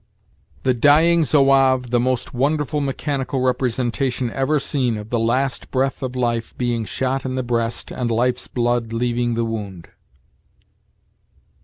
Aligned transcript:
"The 0.63 0.73
Dying 0.73 1.23
Zouave 1.23 1.91
the 1.91 1.99
most 1.99 2.33
wonderful 2.33 2.81
mechanical 2.81 3.41
representation 3.41 4.31
ever 4.31 4.57
seen 4.59 4.97
of 4.97 5.11
the 5.11 5.19
last 5.19 5.69
breath 5.69 6.01
of 6.01 6.15
life 6.15 6.57
being 6.57 6.85
shot 6.85 7.23
in 7.23 7.35
the 7.35 7.43
breast 7.43 7.91
and 7.91 8.09
life's 8.09 8.47
blood 8.47 8.93
leaving 8.93 9.35
the 9.35 9.45
wound." 9.45 9.89